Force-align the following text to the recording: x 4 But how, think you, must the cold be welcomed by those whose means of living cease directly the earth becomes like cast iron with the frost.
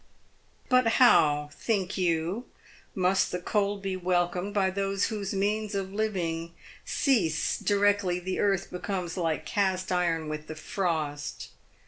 x 0.63 0.69
4 0.71 0.81
But 0.81 0.91
how, 0.93 1.49
think 1.53 1.95
you, 1.95 2.45
must 2.95 3.31
the 3.31 3.37
cold 3.37 3.83
be 3.83 3.95
welcomed 3.95 4.51
by 4.51 4.71
those 4.71 5.09
whose 5.09 5.31
means 5.31 5.75
of 5.75 5.93
living 5.93 6.55
cease 6.83 7.59
directly 7.59 8.17
the 8.19 8.39
earth 8.39 8.71
becomes 8.71 9.15
like 9.15 9.45
cast 9.45 9.91
iron 9.91 10.27
with 10.27 10.47
the 10.47 10.55
frost. 10.55 11.49